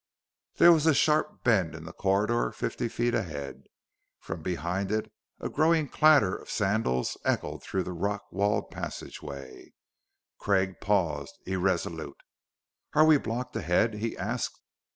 There 0.55 0.71
was 0.73 0.87
a 0.87 0.95
sharp 0.95 1.43
bend 1.43 1.75
in 1.75 1.83
the 1.83 1.93
corridor 1.93 2.51
fifty 2.51 2.87
feet 2.89 3.13
ahead; 3.13 3.65
from 4.17 4.41
behind 4.41 4.91
it 4.91 5.11
a 5.39 5.47
growing 5.47 5.87
clatter 5.87 6.35
of 6.35 6.49
sandals 6.49 7.19
echoed 7.23 7.61
through 7.61 7.83
the 7.83 7.93
rock 7.93 8.23
walled 8.31 8.71
passageway. 8.71 9.73
Craig 10.39 10.79
paused, 10.81 11.37
irresolute. 11.45 12.17
"Are 12.95 13.05
we 13.05 13.19
blocked, 13.19 13.55
ahead?" 13.55 13.93
he 13.93 14.17
asked. 14.17 14.59